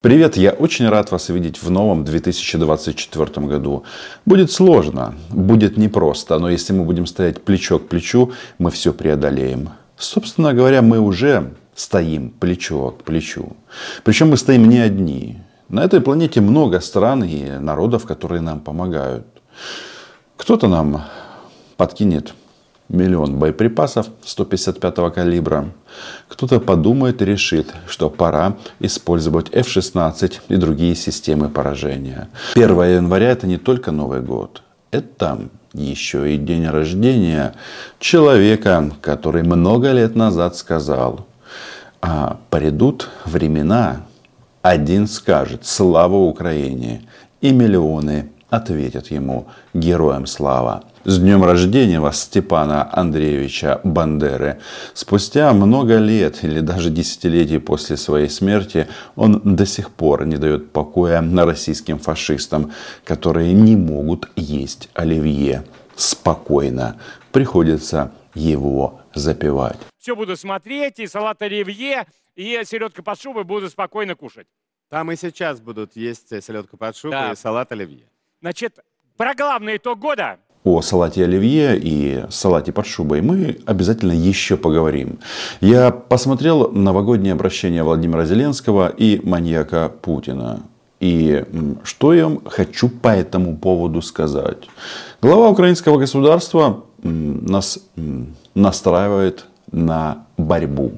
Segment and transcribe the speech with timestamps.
[0.00, 3.82] Привет, я очень рад вас видеть в новом 2024 году.
[4.24, 9.70] Будет сложно, будет непросто, но если мы будем стоять плечо к плечу, мы все преодолеем.
[9.96, 13.56] Собственно говоря, мы уже стоим плечо к плечу.
[14.04, 15.38] Причем мы стоим не одни.
[15.68, 19.26] На этой планете много стран и народов, которые нам помогают.
[20.36, 21.06] Кто-то нам
[21.76, 22.34] подкинет
[22.88, 25.68] миллион боеприпасов 155 калибра.
[26.28, 32.28] Кто-то подумает и решит, что пора использовать F-16 и другие системы поражения.
[32.54, 34.62] 1 января это не только Новый год.
[34.90, 37.54] Это еще и день рождения
[37.98, 41.26] человека, который много лет назад сказал,
[42.00, 44.02] а придут времена,
[44.62, 47.02] один скажет «Слава Украине!»
[47.40, 54.60] и миллионы ответят ему «Героям слава!» С днем рождения вас, Степана Андреевича Бандеры.
[54.92, 60.70] Спустя много лет или даже десятилетий после своей смерти он до сих пор не дает
[60.70, 62.72] покоя российским фашистам,
[63.04, 65.64] которые не могут есть оливье.
[65.96, 66.96] Спокойно
[67.32, 69.78] приходится его запивать.
[69.98, 74.46] Все буду смотреть, и салат оливье, и селедка под шубой буду спокойно кушать.
[74.90, 77.32] Там и сейчас будут есть селедка под шубой Да.
[77.32, 78.06] и салат оливье.
[78.40, 78.78] Значит,
[79.16, 80.36] про главный итог года.
[80.62, 85.18] о салате оливье и салате под шубой мы обязательно еще поговорим.
[85.60, 90.60] Я посмотрел новогоднее обращение Владимира Зеленского и маньяка Путина.
[91.00, 91.44] И
[91.82, 94.68] что я хочу по этому поводу сказать.
[95.20, 97.80] Глава украинского государства нас
[98.54, 100.92] настраивает на борьбу.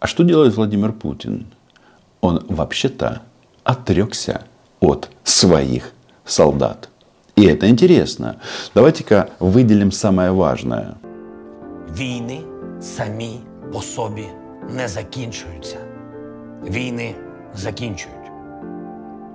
[0.00, 1.48] А что делает Владимир Путин?
[2.22, 3.20] Он вообще-то
[3.62, 4.46] отрекся
[4.80, 5.92] от своих
[6.26, 6.88] солдат.
[7.36, 8.36] И это интересно.
[8.74, 10.94] Давайте-ка выделим самое важное.
[11.98, 12.40] Війни
[12.80, 13.40] самі
[13.72, 14.26] по собі
[14.70, 15.76] не закінчуються.
[16.62, 17.14] Війни
[17.54, 18.30] закінчують.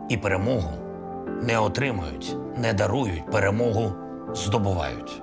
[0.10, 0.74] І перемогу
[1.42, 3.92] не отримують, не дарують, перемогу
[4.34, 5.22] здобувають.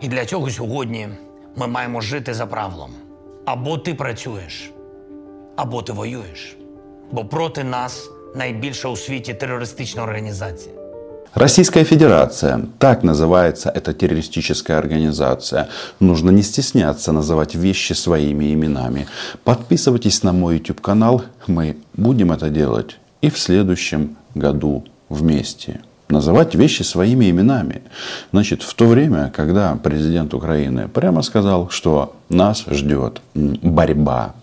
[0.00, 1.08] І для цього сьогодні
[1.56, 2.90] ми маємо жити за правилом.
[3.44, 4.72] Або ти працюєш,
[5.56, 6.56] або ти воюєш.
[7.12, 10.75] Бо проти нас найбільша у світі терористична організація.
[11.35, 15.67] Российская Федерация, так называется эта террористическая организация.
[15.99, 19.07] Нужно не стесняться называть вещи своими именами.
[19.43, 25.81] Подписывайтесь на мой YouTube канал, мы будем это делать и в следующем году вместе.
[26.07, 27.81] Называть вещи своими именами.
[28.31, 34.38] Значит, в то время, когда президент Украины прямо сказал, что нас ждет м, борьба, а,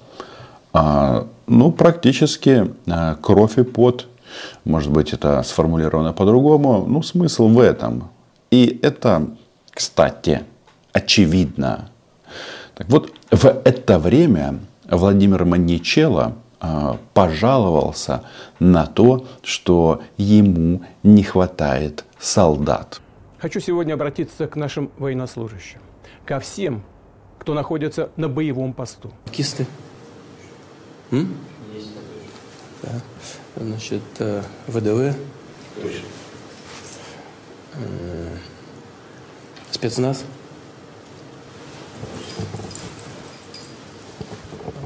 [0.73, 4.07] ну, практически а, кровь и пот.
[4.65, 6.85] Может быть, это сформулировано по-другому.
[6.87, 8.09] Ну, смысл в этом.
[8.51, 9.27] И это,
[9.71, 10.43] кстати,
[10.91, 11.89] очевидно.
[12.75, 18.23] Так вот, в это время Владимир Маничело а, пожаловался
[18.59, 23.01] на то, что ему не хватает солдат.
[23.39, 25.79] Хочу сегодня обратиться к нашим военнослужащим,
[26.25, 26.83] ко всем,
[27.37, 29.11] кто находится на боевом посту.
[29.31, 29.67] Кисты?
[31.11, 31.37] М?
[32.83, 33.01] Да.
[33.55, 35.15] Значит, э, ВДВ.
[37.75, 38.37] Э,
[39.71, 40.23] Спецназ.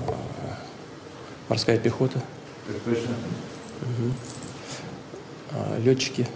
[0.07, 0.11] Э,
[1.49, 2.21] Морская пехота.
[3.81, 4.13] Мгм.
[5.53, 6.27] А, Летчики.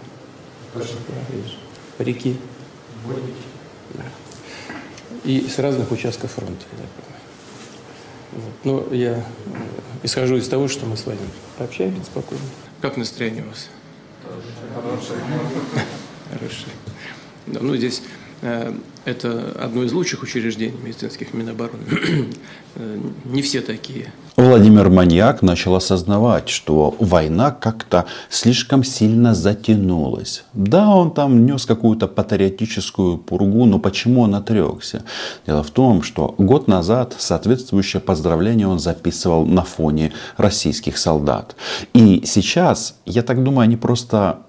[1.98, 2.36] Реки.
[3.94, 4.04] Да.
[5.24, 6.64] И с разных участков фронта.
[6.72, 7.22] я так понимаю.
[8.32, 8.52] Вот.
[8.90, 9.24] Но я
[10.02, 11.18] исхожу из того, что мы с вами
[11.58, 12.44] пообщаемся спокойно.
[12.80, 13.68] Как настроение у вас?
[16.30, 16.72] Хорошее.
[17.46, 18.02] Да, ну, здесь
[18.42, 21.84] э, это одно из лучших учреждений медицинских Минобороны.
[22.78, 24.12] Э, Не все такие.
[24.36, 30.44] Владимир Маньяк начал осознавать, что война как-то слишком сильно затянулась.
[30.52, 35.04] Да, он там нес какую-то патриотическую пургу, но почему он отрекся?
[35.46, 41.56] Дело в том, что год назад соответствующее поздравление он записывал на фоне российских солдат.
[41.94, 44.40] И сейчас, я так думаю, они просто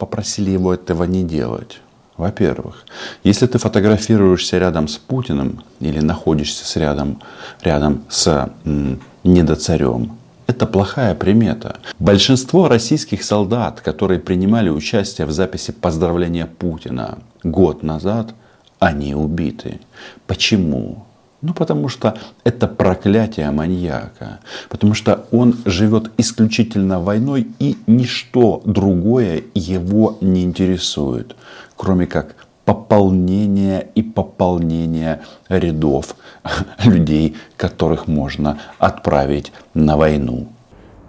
[0.00, 1.78] попросили его этого не делать.
[2.16, 2.84] Во-первых,
[3.24, 7.20] если ты фотографируешься рядом с Путиным или находишься с рядом,
[7.62, 10.16] рядом с м, недоцарем,
[10.46, 11.76] это плохая примета.
[11.98, 18.32] Большинство российских солдат, которые принимали участие в записи поздравления Путина год назад,
[18.78, 19.80] они убиты.
[20.26, 21.04] Почему?
[21.42, 24.40] Ну, потому что это проклятие маньяка.
[24.68, 31.36] Потому что он живет исключительно войной, и ничто другое его не интересует,
[31.76, 32.34] кроме как
[32.64, 36.16] пополнение и пополнение рядов
[36.84, 40.48] людей, которых можно отправить на войну.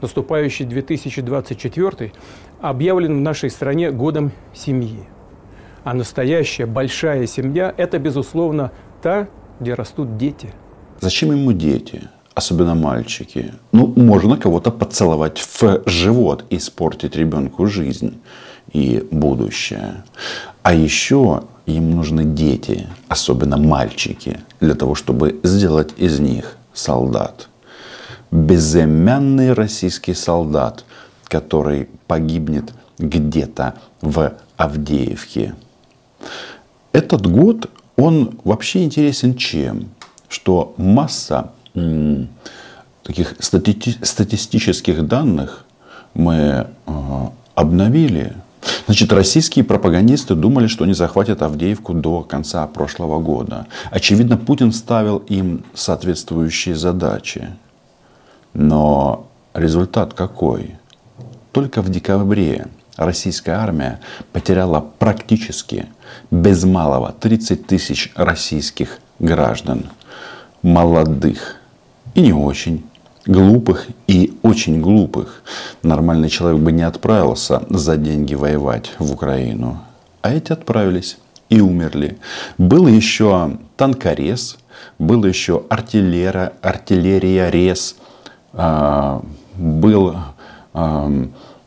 [0.02, 2.14] наступающий 2024
[2.62, 5.04] объявлен в нашей стране годом семьи.
[5.84, 8.72] А настоящая большая семья– это, безусловно,
[9.02, 9.28] та,
[9.60, 10.54] где растут дети.
[11.00, 12.10] Зачем ему дети?
[12.36, 13.54] Особенно мальчики.
[13.72, 18.22] Ну, можно кого-то поцеловать в живот и испортить ребенку жизнь
[18.72, 20.04] и будущее.
[20.68, 27.48] А еще им нужны дети, особенно мальчики, для того, чтобы сделать из них солдат.
[28.32, 30.84] Безымянный российский солдат,
[31.30, 35.56] который погибнет где-то в Авдеевке.
[36.92, 39.92] Этот год, он вообще интересен чем?
[40.28, 42.28] Что масса м,
[43.04, 45.64] таких стати- статистических данных
[46.14, 48.34] мы э, обновили.
[48.86, 53.68] Значит, российские пропагандисты думали, что они захватят Авдеевку до конца прошлого года.
[53.92, 57.50] Очевидно, Путин ставил им соответствующие задачи.
[58.54, 60.76] Но результат какой?
[61.52, 62.68] Только в декабре
[62.98, 64.00] российская армия
[64.34, 65.88] потеряла практически
[66.32, 69.86] без малого 30 тысяч российских граждан.
[70.62, 71.58] Молодых
[72.16, 72.84] и не очень.
[73.28, 75.44] Глупых и очень глупых.
[75.84, 79.80] Нормальный человек бы не отправился за деньги воевать в Украину.
[80.22, 81.18] А эти отправились
[81.50, 82.18] и умерли.
[82.58, 84.58] Был еще танкорез,
[84.98, 87.98] был еще артиллера, артиллерия рез,
[88.54, 89.22] а,
[89.58, 90.16] был
[90.74, 91.12] а,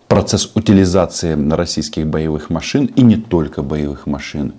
[0.08, 4.54] процесс утилизации российских боевых машин и не только боевых машин.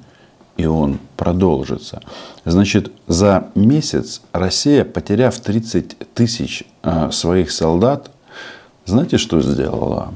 [0.62, 2.02] И он продолжится.
[2.46, 8.12] Значит, за месяц Россия, потеряв 30 тысяч э, своих солдат,
[8.86, 10.14] знаете, что сделала?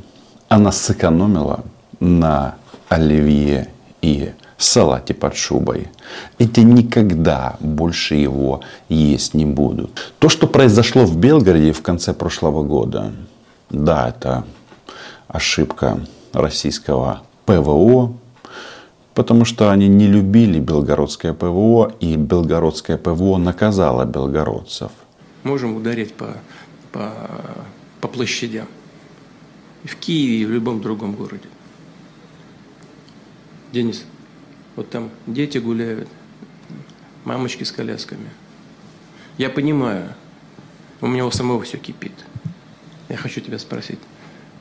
[0.48, 1.64] Она сэкономила
[2.00, 2.58] на
[2.90, 3.70] оливье
[4.04, 5.88] и салате под шубой.
[6.38, 10.14] Эти никогда больше его есть не будут.
[10.20, 13.14] То, что произошло в Белгороде в конце прошлого года,
[13.72, 14.44] да, это
[15.28, 16.02] ошибка
[16.34, 18.14] российского ПВО,
[19.16, 24.92] потому что они не любили белгородское ПВО, и белгородское ПВО наказало белгородцев.
[25.44, 26.38] Можем ударить по,
[26.92, 27.14] по,
[28.02, 28.68] по площадям.
[29.84, 31.48] В Киеве, и в любом другом городе.
[33.72, 34.04] Денис,
[34.76, 36.10] вот там дети гуляют,
[37.24, 38.30] мамочки с колясками.
[39.38, 40.10] Я понимаю,
[41.02, 42.14] у меня у самого все кипит.
[43.10, 44.00] Я хочу тебя спросить,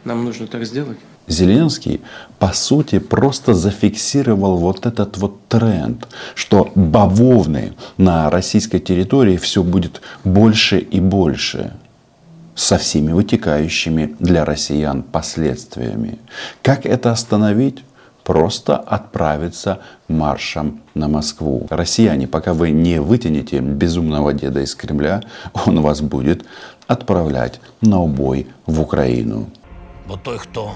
[0.04, 0.98] нам нужно так сделать?
[1.26, 2.00] Зеленский,
[2.38, 10.03] по сути, просто зафиксировал вот этот вот тренд, что бавовны на российской территории все будет
[10.25, 11.73] больше и больше
[12.55, 16.19] со всеми вытекающими для россиян последствиями.
[16.62, 17.82] Как это остановить?
[18.23, 21.67] Просто отправиться маршем на Москву.
[21.69, 25.23] Россияне, пока вы не вытянете безумного деда из Кремля,
[25.67, 26.47] он вас будет
[26.87, 29.50] отправлять на убой в Украину.
[30.09, 30.73] Бо той, хто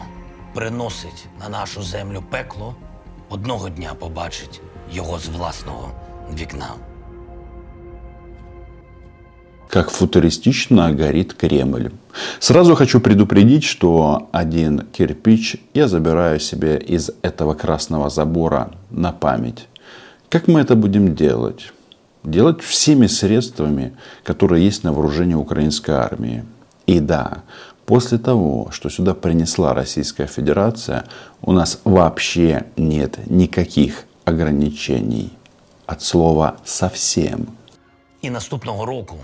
[0.58, 2.74] приносить на нашу землю пекло,
[3.30, 4.60] одного дня побачить
[4.92, 5.90] його з власного
[6.34, 6.70] вікна.
[9.68, 11.90] как футуристично горит Кремль.
[12.38, 19.68] Сразу хочу предупредить, что один кирпич я забираю себе из этого красного забора на память.
[20.28, 21.72] Как мы это будем делать?
[22.24, 23.92] Делать всеми средствами,
[24.24, 26.44] которые есть на вооружении украинской армии.
[26.86, 27.42] И да,
[27.87, 31.03] после того, что сюда принесла Российская Федерация,
[31.41, 35.31] у нас вообще нет никаких ограничений.
[35.85, 37.47] От слова совсем.
[38.21, 39.15] І наступного року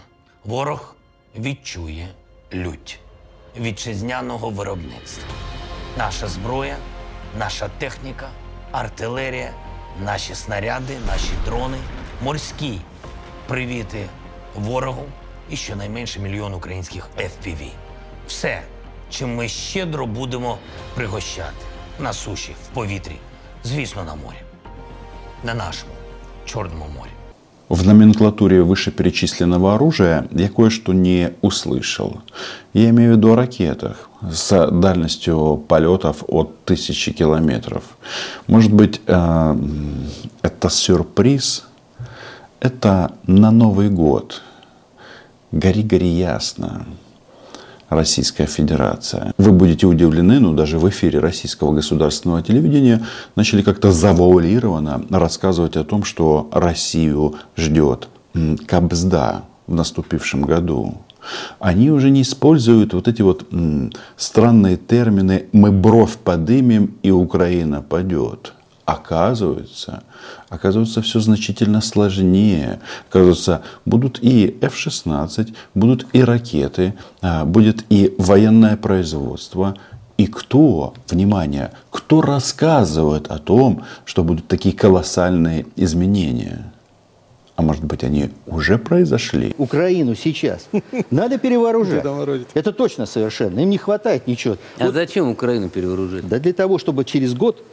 [0.45, 0.95] ворог
[1.39, 2.07] відчує
[2.53, 2.99] лють
[3.59, 5.33] вітчизняного виробництва.
[5.97, 6.77] Наша зброя,
[7.39, 8.29] наша техніка,
[8.71, 9.51] артилерія,
[10.05, 11.77] наші снаряди, наші дрони,
[12.23, 12.79] морські
[13.47, 14.05] привіти
[14.55, 15.05] ворогу
[15.49, 17.69] і щонайменше мільйон українських FPV.
[18.27, 18.61] Все,
[19.09, 20.57] чим ми щедро будемо
[20.95, 21.65] пригощати
[21.99, 23.15] на суші, в повітрі,
[23.63, 24.41] звісно, на морі,
[25.43, 25.93] на нашому
[26.45, 27.09] Чорному морі.
[27.69, 32.21] В номенклатуре вышеперечисленного оружия я кое-что не услышал.
[32.73, 37.83] Я имею в виду о ракетах с дальностью полетов от тысячи километров.
[38.47, 39.55] Может быть, э,
[40.41, 41.67] это сюрприз?
[42.59, 44.41] Это на Новый год.
[45.51, 46.87] Гори-гори ясно.
[47.94, 49.32] Российская Федерация.
[49.38, 53.04] Вы будете удивлены, но даже в эфире российского государственного телевидения
[53.36, 58.08] начали как-то завуалированно рассказывать о том, что Россию ждет
[58.66, 60.96] кабзда в наступившем году.
[61.58, 63.46] Они уже не используют вот эти вот
[64.16, 68.52] странные термины «мы бровь подымем и Украина падет».
[68.84, 70.02] Оказывается,
[70.50, 72.80] оказывается, все значительно сложнее.
[73.08, 79.76] Оказывается, будут и F-16, будут и ракеты, а, будет и военное производство.
[80.18, 86.70] И кто, внимание, кто рассказывает о том, что будут такие колоссальные изменения?
[87.56, 89.54] А может быть, они уже произошли?
[89.58, 90.68] Украину сейчас
[91.10, 92.04] надо перевооружать.
[92.52, 93.60] Это точно совершенно.
[93.60, 94.56] Им не хватает ничего.
[94.78, 96.28] А зачем Украину перевооружить?
[96.28, 97.64] Да для того, чтобы через год,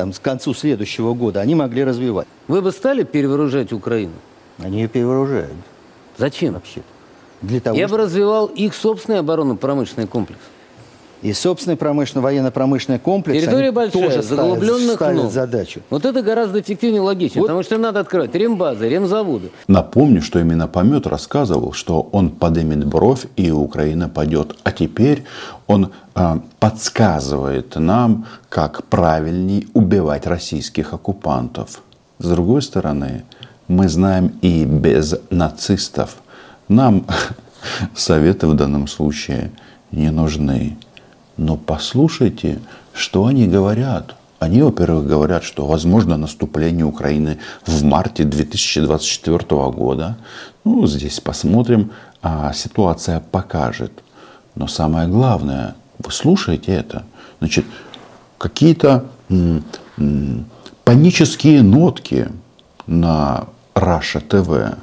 [0.00, 2.26] там, к концу следующего года, они могли развивать.
[2.48, 4.14] Вы бы стали перевооружать Украину?
[4.56, 5.52] Они ее перевооружают
[6.16, 6.54] Зачем?
[6.54, 6.80] вообще.
[7.42, 8.04] Для того, Я бы чтобы...
[8.04, 10.40] развивал их собственный оборонно-промышленный комплекс.
[11.22, 15.80] И собственный промышленно военно-промышленный комплекс Территория большая, тоже заглубленных ставят, ставят задачу.
[15.90, 17.48] Вот это гораздо эффективнее и логичнее, Вот.
[17.48, 19.50] потому что им надо открывать рембазы, ремзаводы.
[19.68, 24.56] Напомню, что именно Помет рассказывал, что он поднимет бровь и Украина пойдет.
[24.62, 25.24] А теперь
[25.66, 31.82] он а, подсказывает нам, как правильней убивать российских оккупантов.
[32.18, 33.24] С другой стороны,
[33.68, 36.16] мы знаем и без нацистов.
[36.68, 37.06] Нам
[37.94, 39.50] советы в данном случае
[39.92, 40.76] не нужны.
[41.40, 42.58] Но послушайте,
[42.92, 44.14] что они говорят.
[44.40, 49.38] Они, во-первых, говорят, что возможно наступление Украины в марте 2024
[49.70, 50.18] года.
[50.64, 53.90] Ну, здесь посмотрим, а ситуация покажет.
[54.54, 57.04] Но самое главное, вы слушаете это.
[57.38, 57.64] Значит,
[58.36, 59.06] какие-то
[60.84, 62.28] панические нотки
[62.86, 64.76] на Раша ТВ.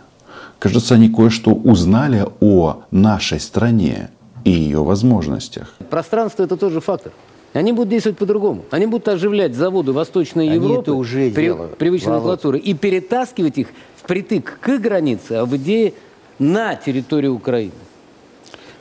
[0.58, 4.10] Кажется, они кое-что узнали о нашей стране
[4.48, 5.74] и ее возможностях.
[5.90, 7.12] Пространство– это тоже фактор.
[7.54, 8.64] Они будут действовать по-другому.
[8.72, 12.24] Они будут оживлять заводы Восточной Они Европы, это уже при- делают, привычной Володь.
[12.24, 15.94] номенклатуры, и перетаскивать их впритык к границе, а в идее
[16.40, 17.72] на территорию Украины.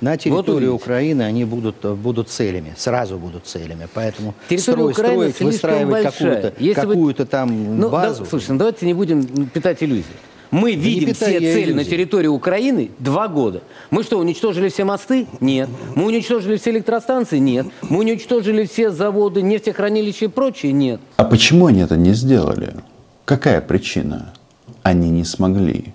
[0.01, 0.85] На территории увидите.
[0.85, 3.89] Украины они будут, э, будут целями, сразу будут целями.
[3.95, 8.27] Поэтому Территория строй- Украины строить, выстраивать какую-то, Если вы- какую-то там Ну, да, базу.
[8.27, 10.05] слушай, ну давайте не будем питать иллюзии.
[10.51, 11.91] Мы не видим все цели на иллюзий.
[11.91, 13.63] территории Украины два года.
[13.91, 15.27] Мы что, уничтожили все мосты?
[15.41, 15.69] Нет.
[15.95, 17.39] Мы уничтожили все электростанции?
[17.39, 17.67] Нет.
[17.83, 20.73] Мы уничтожили все заводы, нефтехранилища и прочее?
[20.73, 21.01] Нет.
[21.17, 22.75] А почему они это не сделали?
[23.25, 24.33] Какая причина?
[24.83, 25.93] Они не смогли.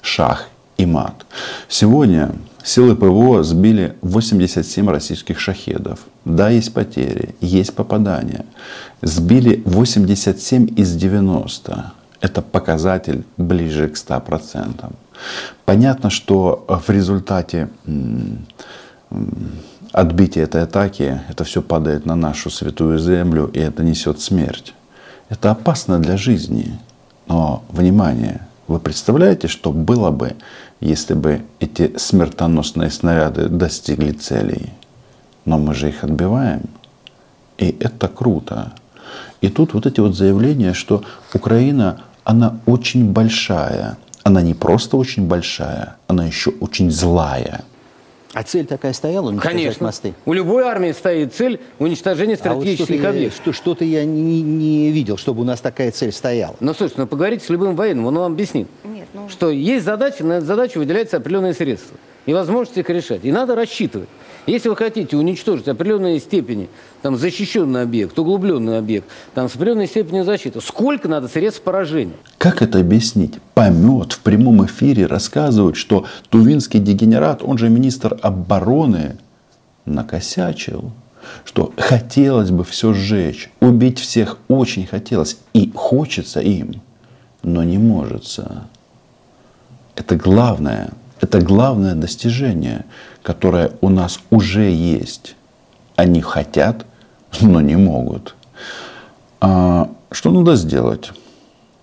[0.00, 0.48] Шах
[0.78, 1.26] и мат.
[1.68, 2.32] Сегодня
[2.64, 6.00] силы ПВО сбили 87 российских шахедов.
[6.24, 8.46] Да, есть потери, есть попадания.
[9.02, 11.92] Сбили 87 из 90.
[12.20, 14.92] Это показатель ближе к 100%.
[15.64, 18.46] Понятно, что в результате м,
[19.92, 24.74] отбитие этой атаки, это все падает на нашу святую землю, и это несет смерть.
[25.28, 26.78] Это опасно для жизни.
[27.26, 30.36] Но, внимание, вы представляете, что было бы,
[30.80, 34.72] если бы эти смертоносные снаряды достигли целей?
[35.44, 36.62] Но мы же их отбиваем.
[37.58, 38.72] И это круто.
[39.40, 41.02] И тут вот эти вот заявления, что
[41.34, 43.96] Украина, она очень большая.
[44.22, 47.64] Она не просто очень большая, она еще очень злая.
[48.34, 49.86] А цель такая стояла уничтожать Конечно.
[49.86, 50.12] мосты?
[50.26, 53.40] У любой армии стоит цель уничтожения А вот стратегических объектов.
[53.40, 56.54] что, что-то я не, не видел, чтобы у нас такая цель стояла.
[56.60, 60.22] Ну, слушай, ну поговорите с любым военным, он вам объяснит, Нет, ну, что есть задача,
[60.22, 63.24] на эту задачу выделяются определенные средства и возможности их решать.
[63.24, 64.10] И надо рассчитывать.
[64.48, 66.70] Если вы хотите уничтожить определенные степени,
[67.02, 72.14] там, защищенный объект, углубленный объект, там, с определенной степенью защиты, сколько надо средств поражения?
[72.38, 73.34] Как это объяснить?
[73.52, 79.18] Помет в прямом эфире рассказывает, что тувинский дегенерат, он же министр обороны,
[79.84, 80.92] накосячил.
[81.44, 85.36] Что хотелось бы все сжечь, убить всех очень хотелось.
[85.52, 86.80] И хочется им,
[87.42, 88.40] но не может.
[89.94, 92.86] Это главное, это главное достижение,
[93.22, 95.36] которое у нас уже есть.
[95.96, 96.86] Они хотят,
[97.40, 98.34] но не могут.
[99.40, 101.12] А что надо сделать?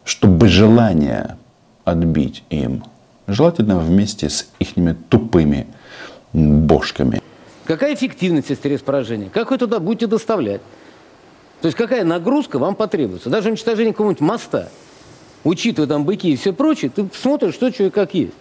[0.05, 1.37] чтобы желание
[1.83, 2.83] отбить им,
[3.27, 4.69] желательно вместе с их
[5.09, 5.67] тупыми
[6.31, 7.21] бошками.
[7.65, 9.29] Какая эффективность средств поражения?
[9.33, 10.61] Как вы туда будете доставлять?
[11.61, 13.29] То есть какая нагрузка вам потребуется?
[13.29, 14.69] Даже уничтожение какого-нибудь моста,
[15.43, 18.33] учитывая там быки и все прочее, ты смотришь, что, что как есть.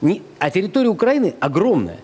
[0.00, 1.98] Не- А территория Украины огромная.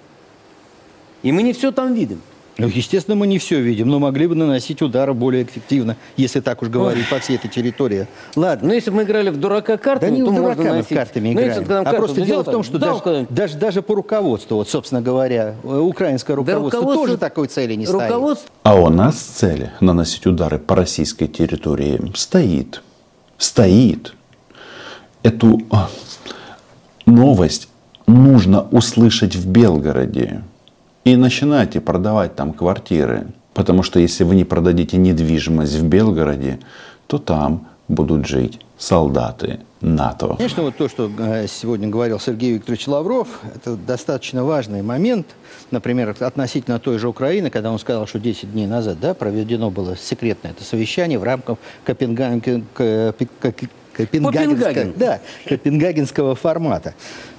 [1.22, 2.20] И мы не все там видим.
[2.56, 6.62] Ну, естественно, мы не все видим, но могли бы наносить удары более эффективно, если так
[6.62, 8.06] уж говорить, по всей этой территории.
[8.36, 8.68] Ладно.
[8.68, 10.82] Но если бы мы играли в дурака Да картами, не то в можно дурака мы
[10.84, 11.68] в картами Ну, если играем.
[11.68, 14.68] нам А карту просто взял, дело в том, что даже, даже, даже по руководству, вот,
[14.68, 18.02] собственно говоря, э, украинское Да руководство руководство- тоже такой цели не ставит.
[18.12, 22.82] руководство А у нас цель наносить удары по российской территории стоит.
[23.36, 24.14] Стоит.
[25.24, 25.90] Эту а,
[27.06, 27.68] новость
[28.06, 30.42] нужно услышать в Белгороде.
[31.04, 33.26] И начинайте продавать там квартиры.
[33.52, 36.58] Потому что если вы не продадите недвижимость в Белгороде,
[37.06, 40.34] то там будут жить солдаты НАТО.
[40.36, 45.26] Конечно, вот то, что э, сегодня говорил Сергей Викторович Лавров, это достаточно важный момент.
[45.70, 49.96] Например, относительно той же Украины, когда он сказал, что 10 дней назад да, проведено было
[49.96, 52.64] секретное это совещание в рамках Копенгаген,
[53.96, 56.94] Копенгагенского, да, Копенгагенского формата.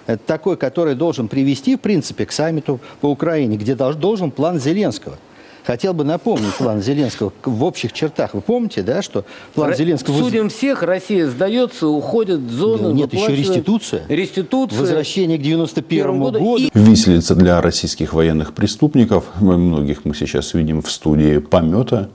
[0.08, 5.18] Это такой, который должен привести, в принципе, к саммиту по Украине, где должен план Зеленского.
[5.66, 8.36] Хотел бы напомнить план Зеленского в общих чертах.
[8.36, 10.20] Вы помните, да, что план Р- Зеленского...
[10.20, 12.90] Судим всех, Россия сдается, уходит в зону.
[12.90, 14.04] Ну, нет, еще реституция.
[14.08, 14.80] Реституция.
[14.80, 16.38] Возвращение к 91 года.
[16.38, 16.58] году.
[16.58, 22.10] И- Виселица для российских военных преступников, мы- многих мы сейчас видим в студии помета,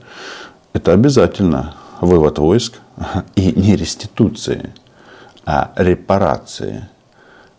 [0.71, 2.79] это обязательно вывод войск
[3.35, 4.71] и не реституции,
[5.45, 6.87] а репарации.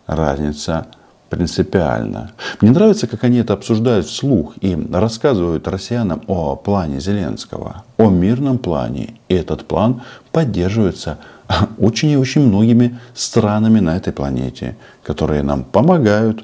[0.05, 0.87] Разница
[1.29, 2.31] принципиальна.
[2.61, 8.57] Мне нравится, как они это обсуждают вслух и рассказывают россиянам о плане Зеленского, о мирном
[8.57, 9.15] плане.
[9.29, 11.17] И этот план поддерживается
[11.79, 16.43] очень и очень многими странами на этой планете, которые нам помогают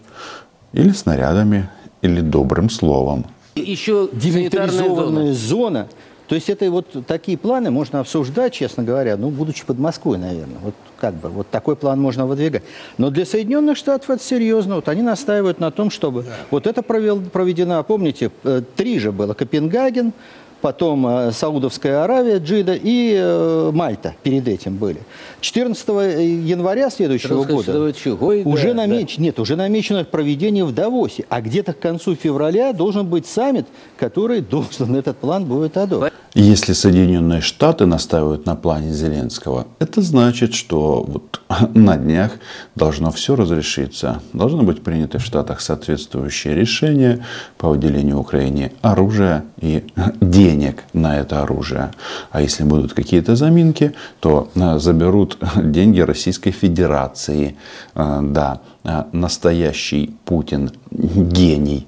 [0.73, 1.69] или снарядами,
[2.01, 3.25] или добрым словом.
[3.55, 4.21] Еще санитарная зона.
[4.21, 5.87] демилитаризованная зона.
[6.29, 10.59] То есть это вот такие планы можно обсуждать, честно говоря, ну, будучи под Москвой, наверное.
[10.61, 12.61] Вот как бы, вот такой план можно выдвигать.
[12.99, 14.75] Но для Соединенных Штатов это серьезно.
[14.75, 19.33] Вот они настаивают на том, чтобы вот это провел, проведено, помните, э, три же было,
[19.33, 20.13] Копенгаген,
[20.61, 24.99] потом э, Саудовская Аравия, Джида и э, Мальта перед этим были.
[25.41, 28.73] 14 января следующего сказать, года да, уже да.
[28.73, 33.67] намечено, нет, уже намечено проведение в Давосе, а где-то к концу февраля должен быть саммит,
[33.97, 36.13] который должен этот план будет одобрить.
[36.35, 41.41] Если Соединенные Штаты настаивают на плане Зеленского, это значит, что вот
[41.73, 42.33] на днях
[42.75, 44.21] должно все разрешиться.
[44.33, 47.25] Должны быть приняты в Штатах соответствующие решения
[47.57, 49.83] по выделению Украине оружия и
[50.21, 50.48] денег
[50.93, 51.91] на это оружие.
[52.31, 57.55] А если будут какие-то заминки, то э, заберут деньги Российской Федерации.
[57.95, 61.87] Э, Да, э, настоящий Путин гений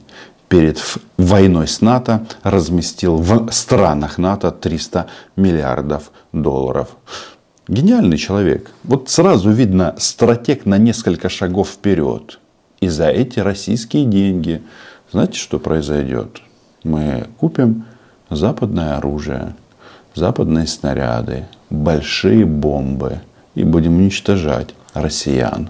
[0.52, 0.84] перед
[1.18, 5.06] войной с НАТО разместил в странах НАТО 300
[5.38, 6.90] миллиардов долларов.
[7.70, 8.72] Гениальный человек.
[8.84, 12.40] Вот сразу видно стратег на несколько шагов вперед.
[12.82, 14.62] И за эти российские деньги,
[15.12, 16.42] знаете, что произойдет?
[16.84, 17.86] Мы купим
[18.32, 19.56] западное оружие,
[20.16, 23.20] западные снаряды, большие бомбы
[23.56, 25.70] и будем уничтожать россиян.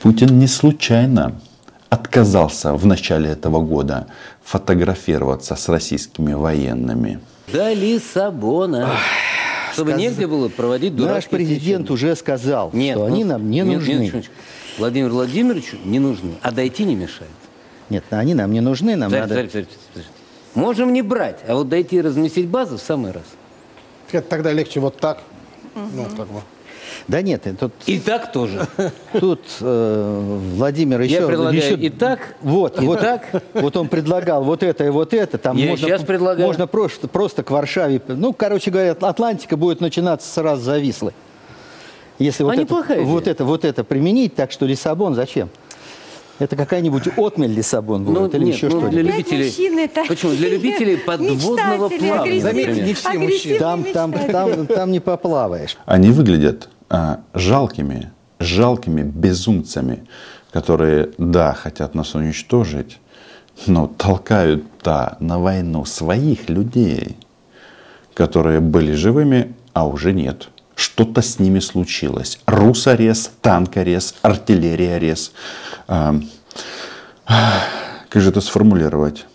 [0.00, 1.40] Путин не случайно
[1.88, 4.06] отказался в начале этого года
[4.44, 7.20] фотографироваться с российскими военными.
[7.52, 8.90] До Лиссабона.
[9.72, 11.92] Чтобы сказ- негде было проводить Наш президент встречи.
[12.06, 13.92] уже сказал, Нет, что ну, они нам не нет, нужны.
[13.92, 14.34] Нет, секундочку.
[14.78, 17.30] Владимиру Владимировичу не нужны, а дойти не мешает.
[17.88, 19.34] Нет, они нам не нужны, нам Смотри, надо...
[19.34, 20.10] смотри, смотри, смотри.
[20.58, 23.22] Можем не брать, а вот дойти и разместить базу в самый раз.
[24.10, 25.20] Это тогда легче вот так.
[25.74, 26.40] Ну, как бы.
[27.06, 28.66] Да нет, э, тут, И так тоже.
[29.20, 31.14] тут э, Владимир еще...
[31.14, 33.28] Я предлагаю еще- и так, Вот, и вот, так.
[33.54, 35.38] вот он предлагал вот это и вот это.
[35.38, 36.48] Там Я можно, щас предлагаю.
[36.48, 38.02] Можно просто, просто к Варшаве...
[38.08, 41.12] Ну, короче говоря, Атлантика будет начинаться сразу за Вислой.
[42.18, 43.08] Если вот, А это, неплохая идея.
[43.08, 45.50] вот, это, вот это применить, так что Лиссабон зачем?
[46.38, 48.90] Это какая-нибудь отмель Лиссабон будет Ну, или нет, еще ну, что-нибудь?
[48.92, 50.08] для любителей- мужчины такие.
[50.08, 50.32] Почему?
[50.32, 52.40] Для любителей подводного плавания.
[52.40, 53.58] Заметьте, не все мужчины.
[53.58, 55.76] Там, там, там, там не поплаваешь.
[55.84, 60.06] Они выглядят а, жалкими, жалкими безумцами,
[60.52, 62.98] которые, да, хотят нас уничтожить,
[63.66, 67.16] но толкают, да, на войну своих людей,
[68.14, 70.48] которые были живыми, а уже нет.
[70.78, 72.38] Что-то с ними случилось.
[72.46, 75.32] Русорез, танкорез, артиллериорез.
[75.88, 76.20] А,
[78.08, 79.26] как же это сформулировать?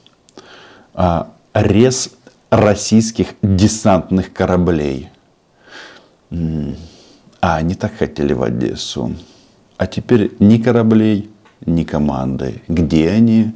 [0.93, 2.11] А, рез
[2.49, 5.09] российских десантных кораблей.
[6.31, 9.13] А они так хотели в Одессу.
[9.75, 11.29] А теперь ни кораблей,
[11.65, 12.61] ни команды.
[12.69, 13.51] Где они?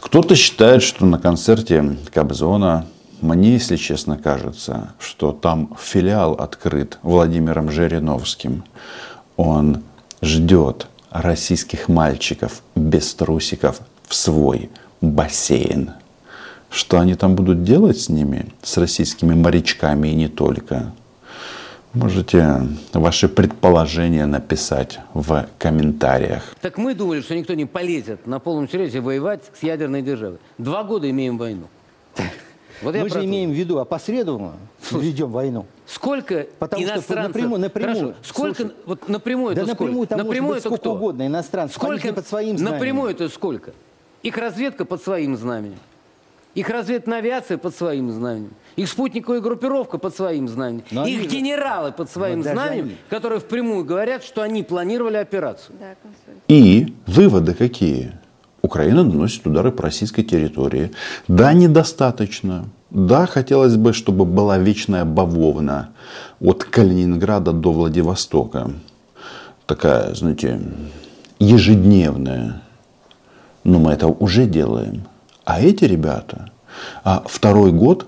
[0.00, 2.86] Кто-то считает, что на концерте Кобзона,
[3.22, 8.64] мне, если честно, кажется, что там филиал открыт Владимиром Жириновским.
[9.36, 9.82] Он
[10.22, 15.92] ждет российских мальчиков без трусиков в свой бассейн.
[16.70, 20.92] Что они там будут делать с ними, с российскими морячками и не только?
[21.92, 26.54] Можете ваши предположения написать в комментариях.
[26.60, 30.38] Так мы думали, что никто не полезет на полном серьезе воевать с ядерной державой.
[30.58, 31.66] Два года имеем войну.
[32.82, 33.24] Вот Мы же то.
[33.24, 34.54] имеем в виду опосредованно
[34.90, 35.66] ведем войну.
[35.86, 37.34] Сколько Потому что иностранцев...
[37.34, 37.96] напрямую- напрямую.
[37.96, 38.62] Хорошо, сколько...
[38.62, 40.16] Слушай, вот напрямую да это напрямую сколько?
[40.16, 40.92] там может быть это сколько кто?
[40.94, 42.12] угодно иностранцев, Сколько...
[42.12, 42.74] под своим знаменем.
[42.78, 43.72] Напрямую это сколько?
[44.22, 45.78] Их разведка под своим знаменем.
[46.54, 48.52] Их разведная авиация под своим знаменем.
[48.76, 50.82] Их спутниковая группировка под своим знаменем.
[50.90, 55.76] Но их генералы под своим знаменем, они- которые впрямую говорят, что они планировали операцию.
[55.78, 55.94] Да.
[56.48, 58.12] И выводы какие?
[58.62, 60.90] Украина наносит удары по российской территории.
[61.28, 62.64] Да, недостаточно.
[62.90, 65.90] Да, хотелось бы, чтобы была вечная бавовна
[66.40, 68.70] от Калининграда до Владивостока.
[69.66, 70.60] Такая, знаете,
[71.38, 72.62] ежедневная.
[73.64, 75.04] Но мы это уже делаем.
[75.44, 76.50] А эти ребята,
[77.04, 78.06] а второй год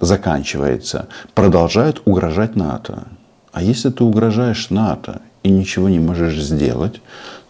[0.00, 3.04] заканчивается, продолжают угрожать НАТО.
[3.52, 7.00] А если ты угрожаешь НАТО и ничего не можешь сделать,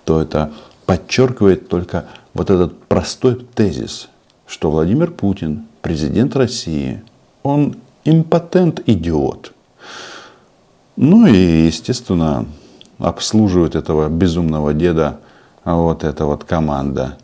[0.04, 0.50] то это
[0.92, 4.10] подчеркивает только вот этот простой тезис,
[4.46, 7.02] что Владимир Путин, президент России,
[7.42, 9.54] он импотент-идиот.
[10.96, 12.44] Ну и, естественно,
[12.98, 15.18] обслуживает этого безумного деда
[15.64, 17.16] вот эта вот команда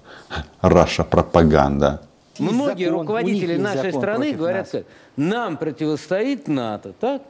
[0.62, 2.00] Раша пропаганда.
[2.38, 4.83] Многие закон, руководители нашей страны говорят, нас.
[4.83, 4.85] как,
[5.16, 7.20] нам противостоит НАТО, так?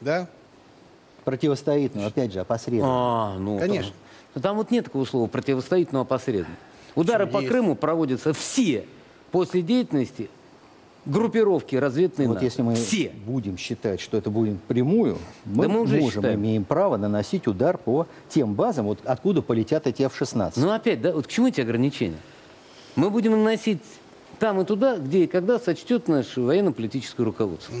[0.00, 0.28] Да?
[1.24, 3.34] Противостоит, но опять же опосредованно.
[3.34, 3.90] А, ну, Конечно.
[3.90, 4.03] Там,
[4.34, 6.56] ну, там вот нет такого слова противостоит, но опосредованно.
[6.94, 7.48] Удары по есть?
[7.50, 8.84] Крыму проводятся все
[9.30, 10.28] после деятельности
[11.06, 12.44] группировки разведной Вот НАТО.
[12.46, 13.12] если мы Все.
[13.26, 16.40] будем считать, что это будет прямую, мы, Да мы уже можем, считаем.
[16.40, 20.52] имеем право наносить удар по тем базам, вот откуда полетят эти F-16.
[20.56, 22.16] Ну опять, да, вот к чему эти ограничения?
[22.96, 23.82] Мы будем наносить
[24.38, 27.74] там и туда, где и когда сочтет наше военно-политическое руководство.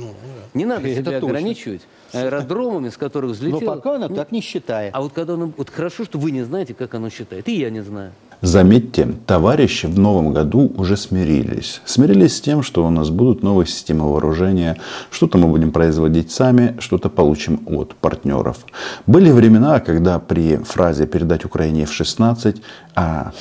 [0.54, 1.28] Не надо Это себя точно.
[1.28, 3.74] ограничивать аэродромами, с которых Но взлетело.
[3.74, 4.94] пока оно Ну, так не считает.
[4.94, 5.52] А вот когда оно...
[5.56, 7.48] Вот хорошо, что вы не знаете, как оно считает.
[7.48, 8.12] И я не знаю.
[8.40, 11.80] Заметьте, товарищи в новом году уже смирились.
[11.86, 14.76] Смирились с тем, что у нас будут новые системы вооружения,
[15.10, 18.58] что-то мы будем производить сами, что-то получим от партнеров.
[19.06, 22.60] Были времена, когда при фразе «передать Украине F-16»
[22.94, 23.32] а,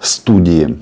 [0.00, 0.78] студии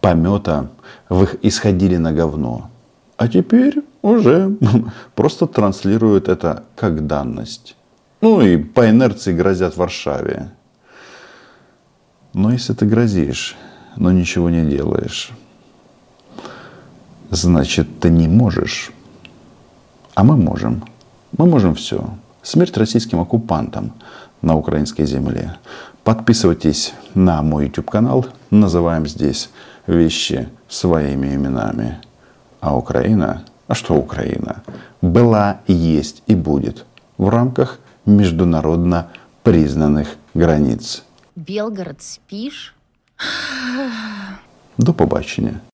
[0.00, 0.68] помета
[1.08, 2.70] вы- исходили на говно.
[3.16, 4.56] А теперь уже
[5.14, 7.76] просто транслируют это как данность.
[8.20, 10.50] Ну и по инерции грозят Варшаве.
[12.34, 13.56] Но если ты грозишь,
[13.96, 15.30] но ничего не делаешь,
[17.30, 18.92] значит, ты не можешь.
[20.14, 20.84] А мы можем.
[21.36, 22.08] Мы можем все.
[22.42, 23.92] Смерть российским оккупантам
[24.42, 25.56] на украинской земле.
[26.04, 28.26] Подписывайтесь на мой YouTube канал.
[28.50, 29.50] Называем здесь
[29.88, 31.98] вещи своими именами.
[32.60, 34.62] А Украина, а что Украина?
[35.02, 36.84] Была, есть и будет
[37.16, 39.08] в рамках международно
[39.42, 41.02] признанных границ.
[41.36, 42.74] Белгород, спишь?
[44.76, 45.60] До побачення.